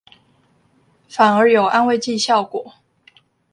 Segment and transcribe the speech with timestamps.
[1.07, 2.73] 反而有安慰劑效果